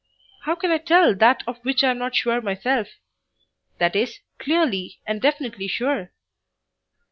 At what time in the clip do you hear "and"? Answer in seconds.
5.05-5.21